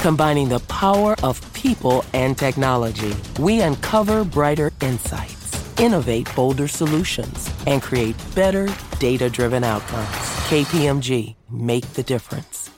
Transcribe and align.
Combining 0.00 0.48
the 0.48 0.60
power 0.60 1.14
of 1.22 1.42
people 1.52 2.06
and 2.14 2.38
technology, 2.38 3.14
we 3.38 3.60
uncover 3.60 4.24
brighter 4.24 4.72
insights, 4.80 5.78
innovate 5.78 6.26
bolder 6.34 6.66
solutions, 6.68 7.50
and 7.66 7.82
create 7.82 8.16
better 8.34 8.66
data 8.98 9.28
driven 9.28 9.62
outcomes. 9.62 10.08
KPMG, 10.48 11.36
make 11.50 11.86
the 11.92 12.02
difference. 12.02 12.70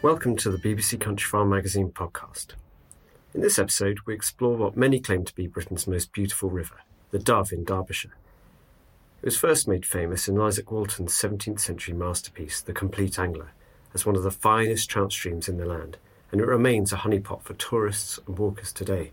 Welcome 0.00 0.36
to 0.36 0.50
the 0.52 0.58
BBC 0.58 0.96
Countryfile 0.98 1.48
Magazine 1.48 1.90
podcast. 1.90 2.54
In 3.32 3.42
this 3.42 3.60
episode, 3.60 4.00
we 4.06 4.14
explore 4.14 4.56
what 4.56 4.76
many 4.76 4.98
claim 4.98 5.24
to 5.24 5.34
be 5.36 5.46
Britain's 5.46 5.86
most 5.86 6.12
beautiful 6.12 6.50
river, 6.50 6.80
the 7.12 7.18
Dove 7.18 7.52
in 7.52 7.62
Derbyshire. 7.62 8.16
It 9.22 9.26
was 9.26 9.36
first 9.36 9.68
made 9.68 9.86
famous 9.86 10.26
in 10.26 10.34
Izaak 10.34 10.72
Walton's 10.72 11.12
17th 11.12 11.60
century 11.60 11.94
masterpiece, 11.94 12.60
The 12.60 12.72
Compleat 12.72 13.20
Angler, 13.20 13.52
as 13.94 14.04
one 14.04 14.16
of 14.16 14.24
the 14.24 14.32
finest 14.32 14.90
trout 14.90 15.12
streams 15.12 15.48
in 15.48 15.58
the 15.58 15.64
land, 15.64 15.96
and 16.32 16.40
it 16.40 16.46
remains 16.46 16.92
a 16.92 16.96
honeypot 16.96 17.42
for 17.42 17.54
tourists 17.54 18.18
and 18.26 18.36
walkers 18.36 18.72
today. 18.72 19.12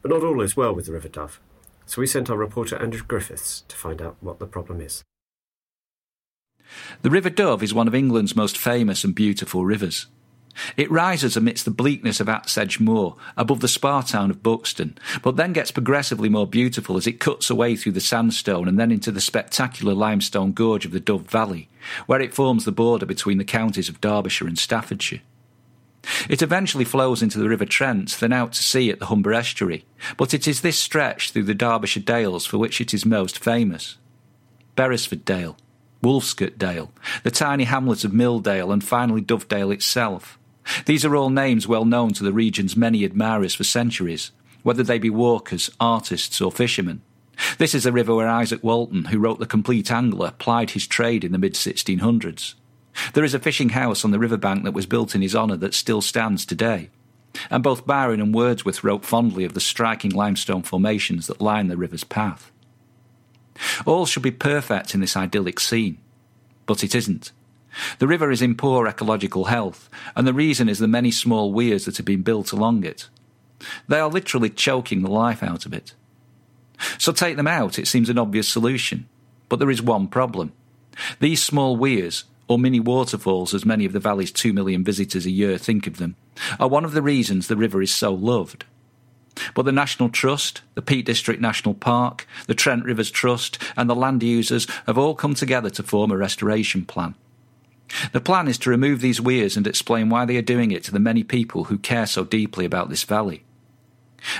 But 0.00 0.10
not 0.10 0.22
all 0.22 0.40
is 0.40 0.56
well 0.56 0.74
with 0.74 0.86
the 0.86 0.92
River 0.92 1.08
Dove, 1.08 1.40
so 1.84 2.00
we 2.00 2.06
sent 2.06 2.30
our 2.30 2.38
reporter 2.38 2.76
Andrew 2.76 3.02
Griffiths 3.06 3.64
to 3.68 3.76
find 3.76 4.00
out 4.00 4.16
what 4.20 4.38
the 4.38 4.46
problem 4.46 4.80
is. 4.80 5.04
The 7.02 7.10
River 7.10 7.28
Dove 7.28 7.62
is 7.62 7.74
one 7.74 7.88
of 7.88 7.94
England's 7.94 8.34
most 8.34 8.56
famous 8.56 9.04
and 9.04 9.14
beautiful 9.14 9.66
rivers. 9.66 10.06
It 10.76 10.90
rises 10.90 11.36
amidst 11.36 11.64
the 11.64 11.70
bleakness 11.70 12.20
of 12.20 12.28
Axe 12.28 12.56
Edge 12.58 12.80
Moor, 12.80 13.16
above 13.36 13.60
the 13.60 13.68
spa 13.68 14.02
town 14.02 14.30
of 14.30 14.42
Buxton, 14.42 14.96
but 15.22 15.36
then 15.36 15.52
gets 15.52 15.70
progressively 15.70 16.28
more 16.28 16.46
beautiful 16.46 16.96
as 16.96 17.06
it 17.06 17.20
cuts 17.20 17.50
away 17.50 17.76
through 17.76 17.92
the 17.92 18.00
sandstone 18.00 18.68
and 18.68 18.78
then 18.78 18.90
into 18.90 19.10
the 19.10 19.20
spectacular 19.20 19.94
limestone 19.94 20.52
gorge 20.52 20.84
of 20.84 20.92
the 20.92 21.00
Dove 21.00 21.22
Valley, 21.30 21.68
where 22.06 22.20
it 22.20 22.34
forms 22.34 22.64
the 22.64 22.72
border 22.72 23.06
between 23.06 23.38
the 23.38 23.44
counties 23.44 23.88
of 23.88 24.00
Derbyshire 24.00 24.46
and 24.46 24.58
Staffordshire. 24.58 25.20
It 26.28 26.42
eventually 26.42 26.84
flows 26.84 27.22
into 27.22 27.38
the 27.38 27.48
River 27.48 27.64
Trent, 27.64 28.10
then 28.18 28.32
out 28.32 28.52
to 28.54 28.62
sea 28.62 28.90
at 28.90 28.98
the 28.98 29.06
Humber 29.06 29.32
estuary, 29.32 29.84
but 30.16 30.34
it 30.34 30.48
is 30.48 30.60
this 30.60 30.78
stretch 30.78 31.30
through 31.30 31.44
the 31.44 31.54
Derbyshire 31.54 32.02
Dales 32.02 32.44
for 32.44 32.58
which 32.58 32.80
it 32.80 32.92
is 32.92 33.06
most 33.06 33.38
famous. 33.38 33.96
Beresford 34.74 35.24
Dale, 35.24 35.56
Wolfscott 36.02 36.58
Dale, 36.58 36.90
the 37.22 37.30
tiny 37.30 37.64
hamlet 37.64 38.04
of 38.04 38.12
Milldale, 38.12 38.72
and 38.72 38.82
finally 38.82 39.22
Dovedale 39.22 39.72
itself. 39.72 40.38
These 40.86 41.04
are 41.04 41.16
all 41.16 41.30
names 41.30 41.66
well 41.66 41.84
known 41.84 42.12
to 42.14 42.24
the 42.24 42.32
region's 42.32 42.76
many 42.76 43.04
admirers 43.04 43.54
for 43.54 43.64
centuries, 43.64 44.32
whether 44.62 44.82
they 44.82 44.98
be 44.98 45.10
walkers, 45.10 45.70
artists, 45.80 46.40
or 46.40 46.52
fishermen. 46.52 47.02
This 47.58 47.74
is 47.74 47.84
the 47.84 47.92
river 47.92 48.14
where 48.14 48.28
Izaak 48.28 48.62
Walton, 48.62 49.06
who 49.06 49.18
wrote 49.18 49.38
The 49.38 49.46
Compleat 49.46 49.90
Angler, 49.90 50.32
plied 50.38 50.70
his 50.70 50.86
trade 50.86 51.24
in 51.24 51.32
the 51.32 51.38
mid 51.38 51.54
1600s. 51.54 52.54
There 53.14 53.24
is 53.24 53.34
a 53.34 53.38
fishing 53.38 53.70
house 53.70 54.04
on 54.04 54.10
the 54.10 54.18
riverbank 54.18 54.64
that 54.64 54.74
was 54.74 54.86
built 54.86 55.14
in 55.14 55.22
his 55.22 55.34
honour 55.34 55.56
that 55.56 55.74
still 55.74 56.02
stands 56.02 56.44
today. 56.44 56.90
And 57.50 57.62
both 57.62 57.86
Byron 57.86 58.20
and 58.20 58.34
Wordsworth 58.34 58.84
wrote 58.84 59.04
fondly 59.04 59.44
of 59.44 59.54
the 59.54 59.60
striking 59.60 60.10
limestone 60.10 60.62
formations 60.62 61.26
that 61.26 61.40
line 61.40 61.68
the 61.68 61.76
river's 61.78 62.04
path. 62.04 62.52
All 63.86 64.06
should 64.06 64.22
be 64.22 64.30
perfect 64.30 64.94
in 64.94 65.00
this 65.00 65.16
idyllic 65.16 65.58
scene, 65.58 65.98
but 66.66 66.84
it 66.84 66.94
isn't. 66.94 67.32
The 67.98 68.06
river 68.06 68.30
is 68.30 68.42
in 68.42 68.54
poor 68.54 68.86
ecological 68.86 69.44
health, 69.44 69.88
and 70.14 70.26
the 70.26 70.34
reason 70.34 70.68
is 70.68 70.78
the 70.78 70.88
many 70.88 71.10
small 71.10 71.52
weirs 71.52 71.84
that 71.84 71.96
have 71.96 72.06
been 72.06 72.22
built 72.22 72.52
along 72.52 72.84
it. 72.84 73.08
They 73.88 73.98
are 73.98 74.10
literally 74.10 74.50
choking 74.50 75.02
the 75.02 75.10
life 75.10 75.42
out 75.42 75.66
of 75.66 75.72
it. 75.72 75.94
So 76.98 77.12
take 77.12 77.36
them 77.36 77.46
out, 77.46 77.78
it 77.78 77.86
seems 77.86 78.08
an 78.08 78.18
obvious 78.18 78.48
solution. 78.48 79.08
But 79.48 79.58
there 79.58 79.70
is 79.70 79.82
one 79.82 80.08
problem. 80.08 80.52
These 81.20 81.42
small 81.42 81.76
weirs, 81.76 82.24
or 82.48 82.58
mini 82.58 82.80
waterfalls 82.80 83.54
as 83.54 83.64
many 83.64 83.84
of 83.84 83.92
the 83.92 84.00
valley's 84.00 84.32
two 84.32 84.52
million 84.52 84.84
visitors 84.84 85.26
a 85.26 85.30
year 85.30 85.58
think 85.58 85.86
of 85.86 85.98
them, 85.98 86.16
are 86.58 86.68
one 86.68 86.84
of 86.84 86.92
the 86.92 87.02
reasons 87.02 87.46
the 87.46 87.56
river 87.56 87.80
is 87.80 87.92
so 87.92 88.12
loved. 88.12 88.64
But 89.54 89.64
the 89.64 89.72
National 89.72 90.08
Trust, 90.08 90.60
the 90.74 90.82
Peak 90.82 91.06
District 91.06 91.40
National 91.40 91.74
Park, 91.74 92.26
the 92.46 92.54
Trent 92.54 92.84
Rivers 92.84 93.10
Trust, 93.10 93.58
and 93.76 93.88
the 93.88 93.94
land 93.94 94.22
users 94.22 94.66
have 94.86 94.98
all 94.98 95.14
come 95.14 95.34
together 95.34 95.70
to 95.70 95.82
form 95.82 96.10
a 96.10 96.16
restoration 96.16 96.84
plan. 96.84 97.14
The 98.12 98.20
plan 98.20 98.48
is 98.48 98.58
to 98.58 98.70
remove 98.70 99.00
these 99.00 99.20
weirs 99.20 99.56
and 99.56 99.66
explain 99.66 100.08
why 100.08 100.24
they 100.24 100.36
are 100.36 100.42
doing 100.42 100.70
it 100.70 100.84
to 100.84 100.92
the 100.92 100.98
many 100.98 101.22
people 101.22 101.64
who 101.64 101.78
care 101.78 102.06
so 102.06 102.24
deeply 102.24 102.64
about 102.64 102.88
this 102.88 103.04
valley. 103.04 103.44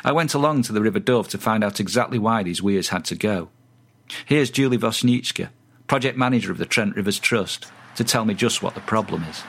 I 0.05 0.13
went 0.13 0.35
along 0.35 0.63
to 0.63 0.73
the 0.73 0.83
River 0.83 1.01
Dove 1.01 1.29
to 1.29 1.39
find 1.39 1.65
out 1.65 1.81
exactly 1.81 2.19
why 2.19 2.43
these 2.43 2.63
weirs 2.63 2.91
had 2.91 3.05
to 3.07 3.17
go. 3.17 3.49
Here's 4.27 4.51
Julie 4.51 4.79
Vosnichka, 4.79 5.49
project 5.87 6.17
manager 6.17 6.53
of 6.53 6.59
the 6.59 6.67
Trent 6.67 6.97
Rivers 6.97 7.19
Trust, 7.19 7.71
to 7.97 8.05
tell 8.05 8.25
me 8.25 8.35
just 8.35 8.63
what 8.63 8.75
the 8.75 8.81
problem 8.81 9.25
is 9.25 9.43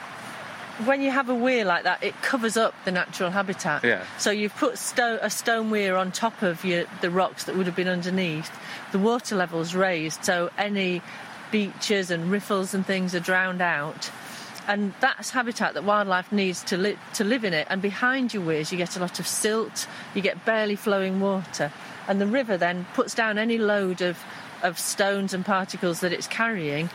when 0.84 1.00
you 1.00 1.10
have 1.10 1.28
a 1.28 1.34
weir 1.34 1.64
like 1.64 1.84
that, 1.84 2.02
it 2.02 2.20
covers 2.22 2.56
up 2.56 2.74
the 2.84 2.90
natural 2.90 3.30
habitat. 3.30 3.84
Yeah. 3.84 4.04
So 4.18 4.30
you've 4.30 4.54
put 4.56 4.78
sto- 4.78 5.18
a 5.22 5.30
stone 5.30 5.70
weir 5.70 5.96
on 5.96 6.10
top 6.10 6.42
of 6.42 6.64
your, 6.64 6.84
the 7.00 7.10
rocks 7.10 7.44
that 7.44 7.56
would 7.56 7.66
have 7.66 7.76
been 7.76 7.88
underneath. 7.88 8.50
The 8.92 8.98
water 8.98 9.36
level's 9.36 9.74
raised, 9.74 10.24
so 10.24 10.50
any 10.58 11.02
beaches 11.50 12.10
and 12.10 12.30
riffles 12.30 12.74
and 12.74 12.86
things 12.86 13.14
are 13.14 13.20
drowned 13.20 13.62
out. 13.62 14.10
And 14.66 14.94
that's 15.00 15.30
habitat 15.30 15.74
that 15.74 15.84
wildlife 15.84 16.32
needs 16.32 16.62
to, 16.64 16.76
li- 16.76 16.98
to 17.14 17.24
live 17.24 17.44
in 17.44 17.52
it. 17.52 17.66
And 17.68 17.82
behind 17.82 18.32
your 18.32 18.42
weirs, 18.42 18.72
you 18.72 18.78
get 18.78 18.96
a 18.96 19.00
lot 19.00 19.20
of 19.20 19.26
silt, 19.26 19.86
you 20.14 20.22
get 20.22 20.44
barely 20.44 20.76
flowing 20.76 21.20
water. 21.20 21.70
And 22.08 22.20
the 22.20 22.26
river 22.26 22.56
then 22.56 22.86
puts 22.94 23.14
down 23.14 23.38
any 23.38 23.58
load 23.58 24.00
of, 24.00 24.18
of 24.62 24.78
stones 24.78 25.34
and 25.34 25.44
particles 25.44 26.00
that 26.00 26.12
it's 26.12 26.26
carrying 26.26 26.88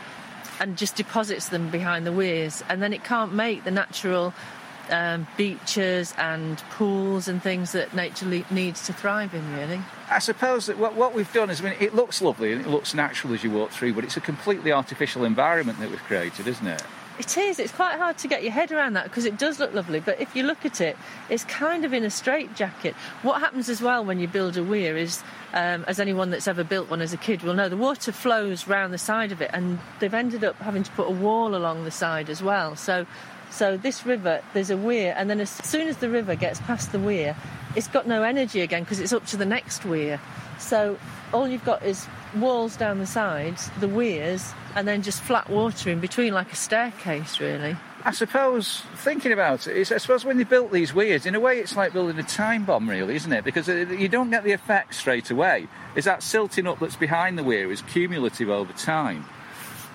and 0.60 0.76
just 0.76 0.94
deposits 0.94 1.48
them 1.48 1.70
behind 1.70 2.06
the 2.06 2.12
weirs, 2.12 2.62
and 2.68 2.82
then 2.82 2.92
it 2.92 3.02
can't 3.02 3.32
make 3.32 3.64
the 3.64 3.70
natural 3.70 4.34
um, 4.90 5.26
beaches 5.36 6.14
and 6.18 6.58
pools 6.70 7.28
and 7.28 7.42
things 7.42 7.72
that 7.72 7.94
nature 7.94 8.26
le- 8.26 8.44
needs 8.50 8.86
to 8.86 8.92
thrive 8.92 9.34
in, 9.34 9.56
really. 9.56 9.80
I 10.10 10.18
suppose 10.18 10.66
that 10.66 10.78
what, 10.78 10.94
what 10.94 11.14
we've 11.14 11.32
done 11.32 11.50
is, 11.50 11.60
I 11.60 11.64
mean, 11.64 11.74
it 11.80 11.94
looks 11.94 12.20
lovely 12.20 12.52
and 12.52 12.60
it 12.60 12.68
looks 12.68 12.94
natural 12.94 13.32
as 13.34 13.44
you 13.44 13.50
walk 13.50 13.70
through, 13.70 13.94
but 13.94 14.04
it's 14.04 14.16
a 14.16 14.20
completely 14.20 14.72
artificial 14.72 15.24
environment 15.24 15.78
that 15.80 15.90
we've 15.90 16.02
created, 16.02 16.46
isn't 16.46 16.66
it? 16.66 16.82
It 17.20 17.36
is. 17.36 17.58
It's 17.58 17.72
quite 17.72 17.98
hard 17.98 18.16
to 18.18 18.28
get 18.28 18.42
your 18.42 18.52
head 18.52 18.72
around 18.72 18.94
that 18.94 19.04
because 19.04 19.26
it 19.26 19.36
does 19.36 19.60
look 19.60 19.74
lovely. 19.74 20.00
But 20.00 20.22
if 20.22 20.34
you 20.34 20.42
look 20.42 20.64
at 20.64 20.80
it, 20.80 20.96
it's 21.28 21.44
kind 21.44 21.84
of 21.84 21.92
in 21.92 22.02
a 22.02 22.08
straitjacket. 22.08 22.94
What 23.20 23.40
happens 23.42 23.68
as 23.68 23.82
well 23.82 24.02
when 24.02 24.18
you 24.18 24.26
build 24.26 24.56
a 24.56 24.64
weir 24.64 24.96
is, 24.96 25.22
um, 25.52 25.84
as 25.86 26.00
anyone 26.00 26.30
that's 26.30 26.48
ever 26.48 26.64
built 26.64 26.88
one 26.88 27.02
as 27.02 27.12
a 27.12 27.18
kid 27.18 27.42
will 27.42 27.52
know, 27.52 27.68
the 27.68 27.76
water 27.76 28.10
flows 28.10 28.66
round 28.66 28.94
the 28.94 28.98
side 28.98 29.32
of 29.32 29.42
it, 29.42 29.50
and 29.52 29.78
they've 29.98 30.14
ended 30.14 30.44
up 30.44 30.56
having 30.60 30.82
to 30.82 30.90
put 30.92 31.08
a 31.08 31.12
wall 31.12 31.54
along 31.54 31.84
the 31.84 31.90
side 31.90 32.30
as 32.30 32.42
well. 32.42 32.74
So, 32.74 33.04
so 33.50 33.76
this 33.76 34.06
river, 34.06 34.42
there's 34.54 34.70
a 34.70 34.76
weir, 34.76 35.14
and 35.16 35.28
then 35.28 35.40
as 35.40 35.50
soon 35.50 35.88
as 35.88 35.98
the 35.98 36.08
river 36.08 36.34
gets 36.34 36.60
past 36.60 36.92
the 36.92 36.98
weir, 36.98 37.36
it's 37.76 37.88
got 37.88 38.06
no 38.06 38.22
energy 38.22 38.60
again 38.60 38.84
because 38.84 39.00
it's 39.00 39.12
up 39.12 39.26
to 39.26 39.36
the 39.36 39.46
next 39.46 39.84
weir. 39.84 40.20
So 40.58 40.98
all 41.32 41.48
you've 41.48 41.64
got 41.64 41.82
is 41.82 42.06
walls 42.36 42.76
down 42.76 42.98
the 42.98 43.06
sides, 43.06 43.70
the 43.80 43.88
weirs, 43.88 44.52
and 44.74 44.86
then 44.86 45.02
just 45.02 45.22
flat 45.22 45.48
water 45.48 45.90
in 45.90 46.00
between, 46.00 46.32
like 46.32 46.52
a 46.52 46.56
staircase, 46.56 47.40
really. 47.40 47.76
I 48.02 48.12
suppose 48.12 48.82
thinking 48.96 49.32
about 49.32 49.66
it, 49.66 49.92
I 49.92 49.98
suppose 49.98 50.24
when 50.24 50.38
they 50.38 50.44
built 50.44 50.72
these 50.72 50.94
weirs, 50.94 51.26
in 51.26 51.34
a 51.34 51.40
way, 51.40 51.58
it's 51.58 51.76
like 51.76 51.92
building 51.92 52.18
a 52.18 52.22
time 52.22 52.64
bomb, 52.64 52.88
really, 52.88 53.14
isn't 53.14 53.32
it? 53.32 53.44
Because 53.44 53.68
uh, 53.68 53.72
you 53.74 54.08
don't 54.08 54.30
get 54.30 54.42
the 54.42 54.52
effect 54.52 54.94
straight 54.94 55.30
away. 55.30 55.68
Is 55.96 56.06
that 56.06 56.22
silting 56.22 56.66
up 56.66 56.78
that's 56.78 56.96
behind 56.96 57.36
the 57.36 57.44
weir 57.44 57.70
is 57.70 57.82
cumulative 57.82 58.48
over 58.48 58.72
time, 58.72 59.26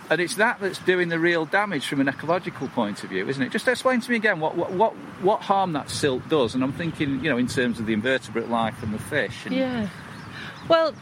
and 0.09 0.21
it's 0.21 0.35
that 0.35 0.59
that's 0.59 0.79
doing 0.79 1.09
the 1.09 1.19
real 1.19 1.45
damage 1.45 1.87
from 1.87 2.01
an 2.01 2.07
ecological 2.07 2.67
point 2.69 3.03
of 3.03 3.09
view, 3.09 3.27
isn't 3.27 3.41
it? 3.41 3.51
Just 3.51 3.67
explain 3.67 4.01
to 4.01 4.09
me 4.09 4.17
again 4.17 4.39
what 4.39 4.55
what 4.55 4.71
what, 4.71 4.93
what 5.21 5.41
harm 5.41 5.73
that 5.73 5.89
silt 5.89 6.27
does, 6.29 6.55
and 6.55 6.63
I'm 6.63 6.73
thinking, 6.73 7.23
you 7.23 7.29
know, 7.29 7.37
in 7.37 7.47
terms 7.47 7.79
of 7.79 7.85
the 7.85 7.93
invertebrate 7.93 8.49
life 8.49 8.81
and 8.83 8.93
the 8.93 8.99
fish. 8.99 9.45
And... 9.45 9.55
Yeah. 9.55 9.89
Well, 10.67 10.93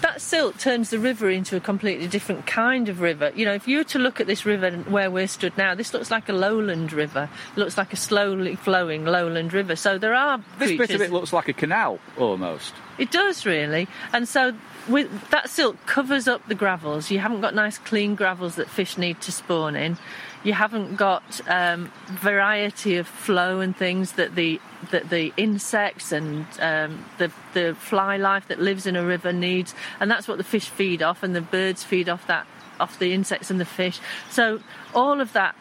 that 0.00 0.20
silt 0.20 0.58
turns 0.58 0.90
the 0.90 0.98
river 0.98 1.30
into 1.30 1.56
a 1.56 1.60
completely 1.60 2.06
different 2.06 2.46
kind 2.46 2.88
of 2.88 3.00
river. 3.00 3.32
You 3.34 3.44
know, 3.44 3.54
if 3.54 3.68
you 3.68 3.78
were 3.78 3.84
to 3.84 3.98
look 3.98 4.20
at 4.20 4.26
this 4.26 4.44
river 4.44 4.70
where 4.70 5.10
we're 5.10 5.28
stood 5.28 5.56
now, 5.56 5.74
this 5.74 5.94
looks 5.94 6.10
like 6.10 6.28
a 6.28 6.32
lowland 6.32 6.92
river. 6.92 7.28
It 7.56 7.58
looks 7.58 7.76
like 7.76 7.92
a 7.92 7.96
slowly 7.96 8.56
flowing 8.56 9.04
lowland 9.04 9.52
river. 9.52 9.76
So 9.76 9.98
there 9.98 10.14
are 10.14 10.38
This 10.58 10.68
creatures. 10.70 10.88
bit 10.88 10.94
of 10.96 11.02
it 11.02 11.12
looks 11.12 11.32
like 11.32 11.48
a 11.48 11.52
canal 11.52 11.98
almost. 12.18 12.74
It 12.98 13.10
does 13.10 13.46
really, 13.46 13.88
and 14.12 14.28
so 14.28 14.54
with 14.88 15.30
that 15.30 15.48
silt 15.48 15.76
covers 15.86 16.28
up 16.28 16.46
the 16.48 16.54
gravels. 16.54 17.10
You 17.10 17.20
haven't 17.20 17.40
got 17.40 17.54
nice 17.54 17.78
clean 17.78 18.14
gravels 18.14 18.56
that 18.56 18.68
fish 18.68 18.98
need 18.98 19.20
to 19.22 19.32
spawn 19.32 19.76
in. 19.76 19.96
You 20.44 20.54
haven't 20.54 20.96
got 20.96 21.40
um, 21.48 21.92
variety 22.08 22.96
of 22.96 23.06
flow 23.06 23.60
and 23.60 23.76
things 23.76 24.12
that 24.12 24.34
the 24.34 24.60
that 24.90 25.08
the 25.10 25.32
insects 25.36 26.10
and 26.10 26.46
um, 26.60 27.04
the 27.18 27.30
the 27.54 27.76
fly 27.78 28.16
life 28.16 28.48
that 28.48 28.60
lives 28.60 28.86
in 28.86 28.96
a 28.96 29.04
river 29.04 29.32
needs, 29.32 29.74
and 30.00 30.10
that's 30.10 30.26
what 30.26 30.38
the 30.38 30.44
fish 30.44 30.68
feed 30.68 31.02
off, 31.02 31.22
and 31.22 31.34
the 31.36 31.40
birds 31.40 31.84
feed 31.84 32.08
off 32.08 32.26
that 32.26 32.46
off 32.80 32.98
the 32.98 33.12
insects 33.12 33.50
and 33.50 33.60
the 33.60 33.64
fish. 33.64 34.00
So 34.30 34.60
all 34.94 35.20
of 35.20 35.32
that 35.32 35.54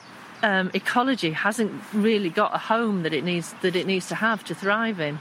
um, 0.43 0.71
ecology 0.73 1.31
hasn't 1.31 1.71
really 1.93 2.29
got 2.29 2.53
a 2.53 2.57
home 2.57 3.03
that 3.03 3.13
it 3.13 3.23
needs 3.23 3.53
that 3.61 3.75
it 3.75 3.88
needs 3.88 4.07
to 4.07 4.15
have 4.15 4.43
to 4.45 4.55
thrive 4.55 4.99
in. 4.99 5.19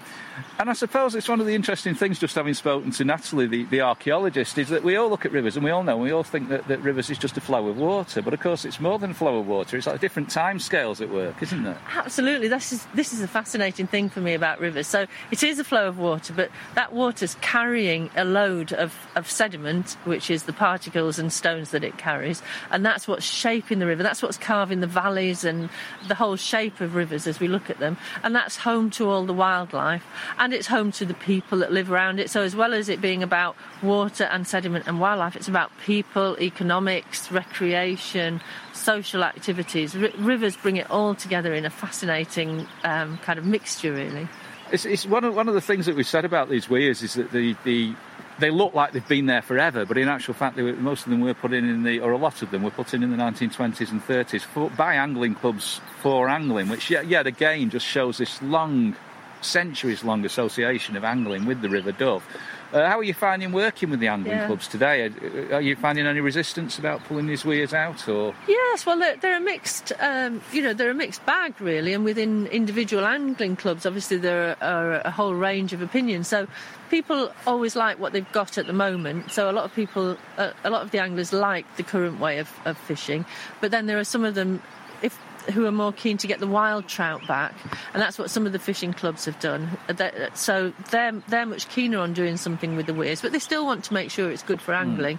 And 0.58 0.70
I 0.70 0.72
suppose 0.74 1.14
it's 1.14 1.28
one 1.28 1.40
of 1.40 1.46
the 1.46 1.54
interesting 1.54 1.94
things, 1.94 2.18
just 2.18 2.34
having 2.34 2.54
spoken 2.54 2.90
to 2.92 3.04
Natalie, 3.04 3.46
the, 3.46 3.64
the 3.64 3.80
archaeologist, 3.80 4.58
is 4.58 4.68
that 4.68 4.82
we 4.82 4.96
all 4.96 5.08
look 5.08 5.26
at 5.26 5.32
rivers 5.32 5.56
and 5.56 5.64
we 5.64 5.70
all 5.70 5.82
know, 5.82 5.96
we 5.96 6.12
all 6.12 6.22
think 6.22 6.48
that, 6.48 6.66
that 6.68 6.80
rivers 6.80 7.10
is 7.10 7.18
just 7.18 7.36
a 7.36 7.40
flow 7.40 7.68
of 7.68 7.76
water. 7.76 8.22
But 8.22 8.34
of 8.34 8.40
course, 8.40 8.64
it's 8.64 8.80
more 8.80 8.98
than 8.98 9.10
a 9.10 9.14
flow 9.14 9.38
of 9.38 9.46
water. 9.46 9.76
It's 9.76 9.86
like 9.86 10.00
different 10.00 10.30
time 10.30 10.58
scales 10.58 11.00
at 11.00 11.10
work, 11.10 11.42
isn't 11.42 11.66
it? 11.66 11.76
Absolutely, 11.94 12.48
this 12.48 12.72
is 12.72 12.86
this 12.94 13.12
is 13.12 13.20
a 13.22 13.28
fascinating 13.28 13.86
thing 13.86 14.08
for 14.08 14.20
me 14.20 14.34
about 14.34 14.60
rivers. 14.60 14.86
So 14.86 15.06
it 15.30 15.42
is 15.42 15.58
a 15.58 15.64
flow 15.64 15.88
of 15.88 15.98
water, 15.98 16.32
but 16.32 16.50
that 16.74 16.92
water's 16.92 17.34
carrying 17.40 18.10
a 18.16 18.24
load 18.24 18.72
of, 18.72 18.94
of 19.16 19.30
sediment, 19.30 19.96
which 20.04 20.30
is 20.30 20.44
the 20.44 20.52
particles 20.52 21.18
and 21.18 21.32
stones 21.32 21.70
that 21.70 21.84
it 21.84 21.98
carries, 21.98 22.42
and 22.70 22.84
that's 22.84 23.08
what's 23.08 23.24
shaping 23.24 23.78
the 23.78 23.86
river. 23.86 24.02
That's 24.02 24.22
what's 24.22 24.38
carving 24.38 24.80
the 24.80 24.86
valleys 25.10 25.44
and 25.44 25.68
the 26.08 26.14
whole 26.14 26.36
shape 26.36 26.80
of 26.80 26.94
rivers 26.94 27.26
as 27.26 27.40
we 27.40 27.48
look 27.48 27.68
at 27.68 27.78
them, 27.78 27.96
and 28.22 28.34
that's 28.34 28.56
home 28.58 28.90
to 28.90 29.08
all 29.08 29.26
the 29.26 29.32
wildlife, 29.32 30.04
and 30.38 30.54
it's 30.54 30.68
home 30.68 30.92
to 30.92 31.04
the 31.04 31.14
people 31.14 31.58
that 31.58 31.72
live 31.72 31.90
around 31.90 32.20
it. 32.20 32.30
So 32.30 32.42
as 32.42 32.54
well 32.54 32.72
as 32.72 32.88
it 32.88 33.00
being 33.00 33.22
about 33.22 33.56
water 33.82 34.24
and 34.24 34.46
sediment 34.46 34.86
and 34.86 35.00
wildlife, 35.00 35.34
it's 35.36 35.48
about 35.48 35.70
people, 35.84 36.36
economics, 36.40 37.30
recreation, 37.32 38.40
social 38.72 39.24
activities. 39.24 39.96
R- 39.96 40.10
rivers 40.18 40.56
bring 40.56 40.76
it 40.76 40.88
all 40.90 41.14
together 41.14 41.52
in 41.54 41.64
a 41.64 41.70
fascinating 41.70 42.66
um, 42.84 43.18
kind 43.18 43.38
of 43.38 43.44
mixture, 43.44 43.92
really. 43.92 44.28
It's, 44.72 44.84
it's 44.84 45.04
one, 45.04 45.24
of, 45.24 45.34
one 45.34 45.48
of 45.48 45.54
the 45.54 45.60
things 45.60 45.86
that 45.86 45.96
we've 45.96 46.06
said 46.06 46.24
about 46.24 46.48
these 46.48 46.70
weirs 46.70 47.02
is 47.02 47.14
that 47.14 47.32
the, 47.32 47.56
the 47.64 47.94
they 48.40 48.50
look 48.50 48.74
like 48.74 48.92
they've 48.92 49.06
been 49.06 49.26
there 49.26 49.42
forever, 49.42 49.84
but 49.84 49.96
in 49.98 50.08
actual 50.08 50.34
fact, 50.34 50.56
were, 50.56 50.72
most 50.74 51.04
of 51.04 51.10
them 51.10 51.20
were 51.20 51.34
put 51.34 51.52
in 51.52 51.68
in 51.68 51.82
the, 51.82 52.00
or 52.00 52.12
a 52.12 52.18
lot 52.18 52.42
of 52.42 52.50
them 52.50 52.62
were 52.62 52.70
put 52.70 52.92
in 52.94 53.02
in 53.02 53.10
the 53.10 53.16
1920s 53.16 53.90
and 53.90 54.02
30s 54.02 54.42
for, 54.42 54.70
by 54.70 54.94
angling 54.94 55.34
clubs 55.34 55.80
for 56.00 56.28
angling, 56.28 56.68
which 56.68 56.90
yet, 56.90 57.06
yet 57.06 57.26
again 57.26 57.70
just 57.70 57.86
shows 57.86 58.18
this 58.18 58.40
long, 58.42 58.96
centuries 59.40 60.04
long 60.04 60.24
association 60.24 60.96
of 60.96 61.04
angling 61.04 61.46
with 61.46 61.60
the 61.62 61.68
River 61.68 61.92
Dove. 61.92 62.24
Uh, 62.72 62.86
how 62.86 62.98
are 62.98 63.02
you 63.02 63.14
finding 63.14 63.50
working 63.50 63.90
with 63.90 63.98
the 63.98 64.06
angling 64.06 64.36
Yeah. 64.38 64.46
clubs 64.46 64.68
today? 64.68 65.06
Are, 65.06 65.56
are 65.56 65.60
you 65.60 65.74
finding 65.74 66.06
any 66.06 66.20
resistance 66.20 66.78
about 66.78 67.02
pulling 67.04 67.26
these 67.26 67.44
weirs 67.44 67.74
out, 67.74 68.06
or 68.08 68.32
Yes, 68.46 68.86
well, 68.86 68.96
they're, 68.96 69.16
they're 69.16 69.36
a 69.36 69.40
mixed, 69.40 69.92
um, 69.98 70.40
you 70.52 70.62
know, 70.62 70.72
they're 70.72 70.90
a 70.90 70.94
mixed 70.94 71.26
bag 71.26 71.60
really, 71.60 71.92
and 71.92 72.04
within 72.04 72.46
individual 72.46 73.04
angling 73.04 73.56
clubs, 73.56 73.86
obviously 73.86 74.18
there 74.18 74.56
are, 74.60 74.64
are 74.64 74.92
a 75.04 75.10
whole 75.10 75.34
range 75.34 75.72
of 75.72 75.82
opinions. 75.82 76.28
So 76.28 76.46
people 76.90 77.32
always 77.44 77.74
like 77.74 77.98
what 77.98 78.12
they've 78.12 78.30
got 78.32 78.56
at 78.56 78.68
the 78.68 78.72
moment. 78.72 79.32
So 79.32 79.50
a 79.50 79.52
lot 79.52 79.64
of 79.64 79.74
people, 79.74 80.16
uh, 80.38 80.52
a 80.62 80.70
lot 80.70 80.82
of 80.82 80.92
the 80.92 81.00
anglers 81.00 81.32
like 81.32 81.66
the 81.76 81.82
current 81.82 82.20
way 82.20 82.38
of, 82.38 82.48
of 82.64 82.78
fishing, 82.78 83.24
but 83.60 83.72
then 83.72 83.86
there 83.86 83.98
are 83.98 84.04
some 84.04 84.24
of 84.24 84.36
them, 84.36 84.62
if 85.02 85.18
who 85.50 85.66
are 85.66 85.72
more 85.72 85.92
keen 85.92 86.16
to 86.18 86.26
get 86.26 86.40
the 86.40 86.46
wild 86.46 86.86
trout 86.88 87.26
back, 87.26 87.54
and 87.92 88.02
that's 88.02 88.18
what 88.18 88.30
some 88.30 88.46
of 88.46 88.52
the 88.52 88.58
fishing 88.58 88.92
clubs 88.92 89.24
have 89.24 89.38
done. 89.40 89.70
Uh, 89.88 89.92
that- 89.94 90.36
So 90.38 90.72
they're 90.90 91.12
they're 91.28 91.46
much 91.46 91.68
keener 91.68 91.98
on 91.98 92.12
doing 92.12 92.36
something 92.36 92.76
with 92.76 92.86
the 92.86 92.94
weirs, 92.94 93.20
but 93.22 93.32
they 93.32 93.38
still 93.38 93.64
want 93.66 93.84
to 93.84 93.94
make 93.94 94.10
sure 94.10 94.30
it's 94.30 94.42
good 94.42 94.60
for 94.60 94.72
angling. 94.74 95.18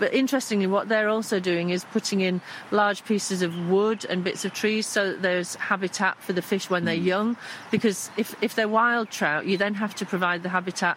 But 0.00 0.14
interestingly, 0.14 0.66
what 0.66 0.88
they're 0.88 1.10
also 1.10 1.38
doing 1.38 1.70
is 1.70 1.84
putting 1.84 2.22
in 2.22 2.40
large 2.70 3.04
pieces 3.04 3.42
of 3.42 3.54
wood 3.68 4.06
and 4.06 4.24
bits 4.24 4.44
of 4.46 4.54
trees 4.54 4.86
so 4.86 5.12
that 5.12 5.22
there's 5.22 5.54
habitat 5.56 6.20
for 6.22 6.32
the 6.32 6.42
fish 6.42 6.70
when 6.70 6.86
they're 6.86 6.96
mm. 6.96 7.04
young. 7.04 7.36
Because 7.70 8.10
if, 8.16 8.34
if 8.42 8.54
they're 8.54 8.66
wild 8.66 9.10
trout, 9.10 9.46
you 9.46 9.58
then 9.58 9.74
have 9.74 9.94
to 9.96 10.06
provide 10.06 10.42
the 10.42 10.48
habitat. 10.48 10.96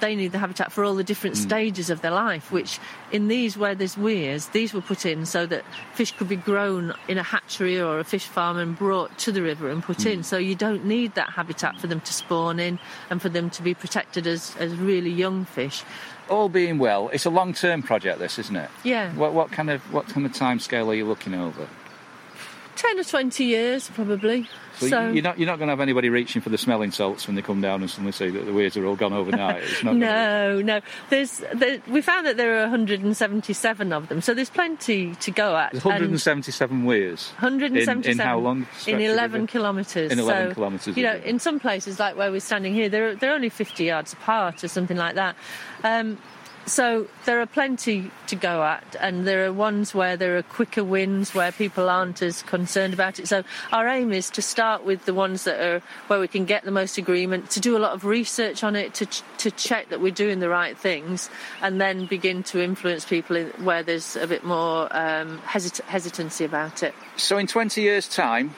They 0.00 0.14
need 0.14 0.32
the 0.32 0.38
habitat 0.38 0.72
for 0.72 0.84
all 0.84 0.94
the 0.94 1.04
different 1.04 1.36
mm. 1.36 1.40
stages 1.40 1.90
of 1.90 2.00
their 2.00 2.10
life, 2.10 2.50
which 2.50 2.78
in 3.12 3.28
these 3.28 3.58
where 3.58 3.74
there's 3.74 3.98
weirs, 3.98 4.46
these 4.48 4.72
were 4.72 4.80
put 4.80 5.04
in 5.04 5.26
so 5.26 5.44
that 5.44 5.64
fish 5.92 6.12
could 6.12 6.28
be 6.28 6.36
grown 6.36 6.94
in 7.06 7.18
a 7.18 7.22
hatchery 7.22 7.78
or 7.78 7.98
a 7.98 8.04
fish 8.04 8.26
farm 8.26 8.56
and 8.56 8.78
brought 8.78 9.18
to 9.18 9.32
the 9.32 9.42
river 9.42 9.68
and 9.68 9.82
put 9.82 10.06
in. 10.06 10.20
Mm. 10.20 10.24
So 10.24 10.38
you 10.38 10.54
don't 10.54 10.86
need 10.86 11.14
that 11.16 11.30
habitat 11.30 11.78
for 11.78 11.86
them 11.86 12.00
to 12.00 12.12
spawn 12.14 12.58
in 12.58 12.78
and 13.10 13.20
for 13.20 13.28
them 13.28 13.50
to 13.50 13.62
be 13.62 13.74
protected 13.74 14.26
as, 14.26 14.56
as 14.56 14.74
really 14.74 15.10
young 15.10 15.44
fish. 15.44 15.84
All 16.28 16.48
being 16.48 16.78
well, 16.78 17.08
it's 17.12 17.26
a 17.26 17.30
long-term 17.30 17.82
project, 17.82 18.18
this, 18.18 18.38
isn't 18.38 18.56
it? 18.56 18.70
Yeah. 18.84 19.12
What, 19.14 19.32
what 19.32 19.50
kind 19.50 19.70
of 19.70 19.80
what 19.92 20.06
kind 20.08 20.26
of 20.26 20.32
time 20.32 20.60
scale 20.60 20.90
are 20.90 20.94
you 20.94 21.06
looking 21.06 21.34
over? 21.34 21.66
10 22.78 23.00
or 23.00 23.04
20 23.04 23.44
years, 23.44 23.90
probably. 23.90 24.48
So, 24.78 24.88
So, 24.88 25.08
you're 25.08 25.24
not 25.24 25.36
you're 25.40 25.48
not 25.48 25.58
going 25.58 25.66
to 25.66 25.72
have 25.72 25.80
anybody 25.80 26.08
reaching 26.08 26.40
for 26.40 26.50
the 26.50 26.58
smelling 26.58 26.92
salts 26.92 27.26
when 27.26 27.34
they 27.34 27.42
come 27.42 27.60
down 27.60 27.80
and 27.80 27.90
suddenly 27.90 28.12
say 28.12 28.30
that 28.30 28.46
the 28.46 28.52
weirs 28.52 28.76
are 28.76 28.86
all 28.86 28.94
gone 28.94 29.12
overnight. 29.12 29.64
It's 29.64 29.82
not. 29.82 29.94
gonna- 29.94 30.06
no, 30.06 30.62
no. 30.62 30.80
There's 31.10 31.42
there, 31.52 31.82
we 31.88 32.00
found 32.00 32.26
that 32.26 32.36
there 32.36 32.58
are 32.58 32.68
177 32.68 33.92
of 33.92 34.08
them, 34.08 34.20
so 34.20 34.34
there's 34.34 34.50
plenty 34.50 35.16
to 35.16 35.30
go 35.32 35.56
at. 35.56 35.72
There's 35.72 35.84
177 35.84 36.84
weirs. 36.84 37.32
177 37.40 38.04
In, 38.04 38.10
in 38.20 38.24
how 38.24 38.38
long? 38.38 38.68
in 38.86 39.00
11 39.00 39.48
kilometres. 39.48 40.12
In 40.12 40.20
11 40.20 40.50
so, 40.50 40.54
kilometres 40.54 40.96
You 40.96 41.02
know, 41.02 41.16
in 41.24 41.40
some 41.40 41.58
places 41.58 41.98
like 41.98 42.16
where 42.16 42.30
we're 42.30 42.38
standing 42.38 42.72
here, 42.72 42.88
they're 42.88 43.16
they're 43.16 43.34
only 43.34 43.48
50 43.48 43.82
yards 43.82 44.12
apart 44.12 44.62
or 44.62 44.68
something 44.68 44.96
like 44.96 45.16
that. 45.16 45.34
Um, 45.82 46.18
so 46.68 47.06
there 47.24 47.40
are 47.40 47.46
plenty 47.46 48.10
to 48.28 48.36
go 48.36 48.62
at, 48.62 48.96
and 49.00 49.26
there 49.26 49.44
are 49.46 49.52
ones 49.52 49.94
where 49.94 50.16
there 50.16 50.36
are 50.36 50.42
quicker 50.42 50.84
wins 50.84 51.34
where 51.34 51.50
people 51.50 51.88
aren't 51.88 52.22
as 52.22 52.42
concerned 52.42 52.94
about 52.94 53.18
it. 53.18 53.28
So 53.28 53.42
our 53.72 53.88
aim 53.88 54.12
is 54.12 54.30
to 54.30 54.42
start 54.42 54.84
with 54.84 55.04
the 55.04 55.14
ones 55.14 55.44
that 55.44 55.60
are 55.60 55.82
where 56.06 56.20
we 56.20 56.28
can 56.28 56.44
get 56.44 56.64
the 56.64 56.70
most 56.70 56.98
agreement, 56.98 57.50
to 57.50 57.60
do 57.60 57.76
a 57.76 57.78
lot 57.78 57.92
of 57.92 58.04
research 58.04 58.62
on 58.62 58.76
it, 58.76 58.94
to 58.94 59.06
ch- 59.06 59.22
to 59.38 59.50
check 59.50 59.88
that 59.88 60.00
we're 60.00 60.12
doing 60.12 60.40
the 60.40 60.48
right 60.48 60.76
things, 60.76 61.30
and 61.62 61.80
then 61.80 62.06
begin 62.06 62.42
to 62.44 62.62
influence 62.62 63.04
people 63.04 63.36
in, 63.36 63.48
where 63.64 63.82
there's 63.82 64.16
a 64.16 64.26
bit 64.26 64.44
more 64.44 64.84
um, 64.96 65.38
hesit- 65.40 65.82
hesitancy 65.82 66.44
about 66.44 66.82
it. 66.82 66.94
So 67.16 67.38
in 67.38 67.46
20 67.46 67.80
years' 67.80 68.08
time, 68.08 68.54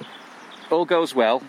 all 0.71 0.85
goes 0.85 1.15
well. 1.15 1.43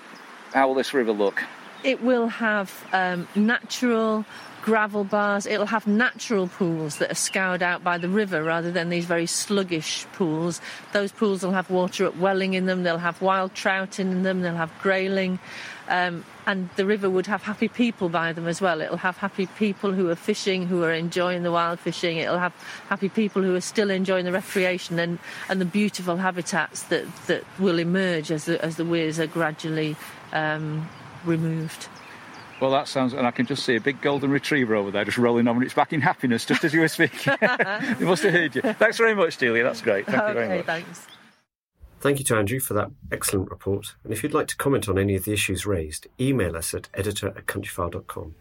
How 0.54 0.68
will 0.68 0.76
this 0.76 0.94
river 0.94 1.12
look? 1.12 1.44
It 1.84 2.04
will 2.04 2.28
have 2.28 2.88
um, 2.94 3.28
natural 3.36 4.26
gravel 4.62 5.04
bars. 5.04 5.46
It'll 5.46 5.66
have 5.66 5.88
natural 5.88 6.48
pools 6.48 6.98
that 6.98 7.12
are 7.12 7.16
scoured 7.16 7.64
out 7.64 7.84
by 7.84 7.98
the 7.98 8.10
river 8.10 8.44
rather 8.44 8.72
than 8.72 8.90
these 8.90 9.06
very 9.06 9.26
sluggish 9.26 10.06
pools. 10.14 10.62
Those 10.94 11.12
pools 11.12 11.44
will 11.44 11.52
have 11.52 11.70
water 11.70 12.06
at 12.06 12.18
welling 12.18 12.54
in 12.54 12.66
them. 12.66 12.84
They'll 12.84 12.98
have 12.98 13.22
wild 13.22 13.54
trout 13.54 14.00
in 14.00 14.24
them. 14.24 14.42
They'll 14.42 14.56
have 14.56 14.72
grayling. 14.82 15.40
Um, 15.88 16.24
and 16.46 16.70
the 16.78 16.86
river 16.86 17.10
would 17.10 17.28
have 17.28 17.44
happy 17.44 17.68
people 17.68 18.08
by 18.08 18.32
them 18.34 18.48
as 18.48 18.62
well. 18.62 18.82
It'll 18.82 18.98
have 18.98 19.18
happy 19.18 19.46
people 19.46 19.92
who 19.92 20.10
are 20.10 20.16
fishing, 20.16 20.68
who 20.68 20.84
are 20.84 20.94
enjoying 20.94 21.44
the 21.44 21.52
wild 21.52 21.80
fishing. 21.80 22.18
It'll 22.18 22.40
have 22.40 22.54
happy 22.88 23.10
people 23.10 23.42
who 23.42 23.56
are 23.56 23.62
still 23.62 23.90
enjoying 23.90 24.26
the 24.26 24.32
recreation 24.32 25.00
and, 25.00 25.20
and 25.50 25.60
the 25.60 25.66
beautiful 25.66 26.18
habitats 26.18 26.84
that, 26.84 27.06
that 27.28 27.44
will 27.60 27.78
emerge 27.78 28.32
as 28.32 28.46
the, 28.46 28.64
as 28.64 28.78
the 28.78 28.86
weirs 28.86 29.20
are 29.20 29.28
gradually 29.28 29.96
um, 30.32 30.88
removed. 31.26 31.88
Well, 32.62 32.72
that 32.72 32.88
sounds, 32.88 33.14
and 33.14 33.26
I 33.26 33.32
can 33.32 33.48
just 33.48 33.66
see 33.66 33.76
a 33.76 33.82
big 33.82 34.02
golden 34.02 34.30
retriever 34.30 34.76
over 34.76 34.92
there 34.92 35.04
just 35.04 35.18
rolling 35.18 35.48
on 35.48 35.56
and 35.56 35.66
its 35.66 35.74
back 35.74 35.94
in 35.94 36.00
happiness 36.00 36.46
just 36.46 36.64
as 36.64 36.74
you 36.74 36.82
were 36.82 36.88
speaking. 36.88 37.34
they 37.42 38.06
must 38.06 38.22
have 38.22 38.34
heard 38.34 38.56
you. 38.56 38.62
Thanks 38.62 38.98
very 38.98 39.16
much, 39.16 39.38
Delia. 39.38 39.64
That's 39.64 39.82
great. 39.82 40.06
Thank 40.06 40.28
you 40.28 40.34
very 40.36 40.58
much. 40.58 40.66
thanks. 40.68 41.08
Thank 42.02 42.20
you 42.20 42.26
to 42.26 42.36
Andrew 42.36 42.60
for 42.60 42.76
that 42.76 42.92
excellent 43.12 43.50
report. 43.50 43.96
And 44.04 44.14
if 44.14 44.22
you'd 44.22 44.36
like 44.36 44.48
to 44.48 44.56
comment 44.56 44.88
on 44.88 45.00
any 45.00 45.16
of 45.16 45.26
the 45.26 45.34
issues 45.34 45.66
raised, 45.66 46.06
email 46.20 46.56
us 46.56 46.76
at 46.76 46.88
editor 46.94 47.30
at 47.30 47.48
countryfile.com. 47.48 48.36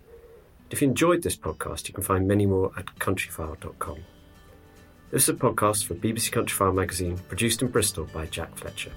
If 0.70 0.82
you 0.82 0.88
enjoyed 0.88 1.22
this 1.22 1.36
podcast, 1.36 1.88
you 1.88 1.94
can 1.94 2.04
find 2.04 2.28
many 2.28 2.44
more 2.44 2.72
at 2.76 2.86
countryfile.com. 2.98 3.98
This 5.10 5.24
is 5.24 5.28
a 5.30 5.34
podcast 5.34 5.86
for 5.86 5.94
BBC 5.94 6.30
Countryfile 6.30 6.74
magazine, 6.74 7.18
produced 7.28 7.62
in 7.62 7.68
Bristol 7.68 8.04
by 8.04 8.26
Jack 8.26 8.54
Fletcher. 8.56 8.92